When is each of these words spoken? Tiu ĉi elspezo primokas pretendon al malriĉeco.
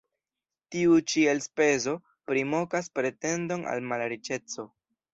Tiu 0.75 0.95
ĉi 1.13 1.25
elspezo 1.33 1.95
primokas 2.31 2.93
pretendon 2.99 3.71
al 3.75 3.89
malriĉeco. 3.93 4.71